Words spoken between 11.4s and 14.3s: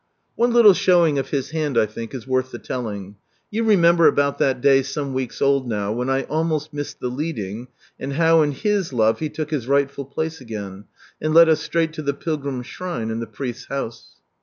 us straight to the pilgrim shrine and the priest's house.